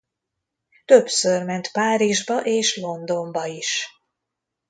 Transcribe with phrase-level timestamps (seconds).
[0.85, 3.87] Többször ment Párizsba és Londonba is.